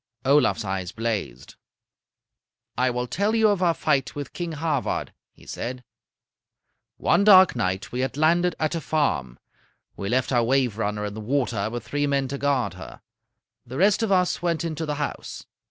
Olaf's 0.25 0.65
eyes 0.65 0.91
blazed. 0.91 1.53
"I 2.75 2.89
will 2.89 3.05
tell 3.05 3.35
you 3.35 3.49
of 3.49 3.61
our 3.61 3.75
fight 3.75 4.15
with 4.15 4.33
King 4.33 4.53
Havard," 4.53 5.13
he 5.31 5.45
said. 5.45 5.83
"One 6.97 7.23
dark 7.23 7.55
night 7.55 7.91
we 7.91 7.99
had 7.99 8.17
landed 8.17 8.55
at 8.59 8.73
a 8.73 8.81
farm. 8.81 9.37
We 9.95 10.09
left 10.09 10.31
our 10.31 10.43
'Waverunner' 10.43 11.05
in 11.05 11.13
the 11.13 11.19
water 11.21 11.69
with 11.69 11.85
three 11.87 12.07
men 12.07 12.27
to 12.29 12.39
guard 12.39 12.73
her. 12.73 13.03
The 13.63 13.77
rest 13.77 14.01
of 14.01 14.11
us 14.11 14.41
went 14.41 14.63
into 14.63 14.87
the 14.87 14.95
house. 14.95 15.45